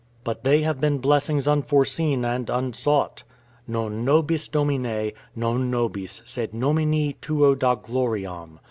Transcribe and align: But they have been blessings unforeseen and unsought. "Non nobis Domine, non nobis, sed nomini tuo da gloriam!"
But 0.23 0.43
they 0.43 0.63
have 0.63 0.81
been 0.81 0.97
blessings 0.97 1.47
unforeseen 1.47 2.25
and 2.25 2.49
unsought. 2.49 3.21
"Non 3.67 4.03
nobis 4.03 4.47
Domine, 4.47 5.11
non 5.35 5.69
nobis, 5.69 6.23
sed 6.25 6.55
nomini 6.55 7.13
tuo 7.21 7.53
da 7.53 7.75
gloriam!" 7.75 8.59